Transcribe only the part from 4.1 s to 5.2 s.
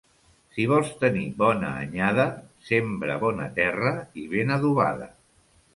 i ben adobada.